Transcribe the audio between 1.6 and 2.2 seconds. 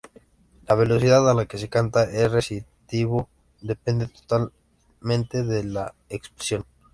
canta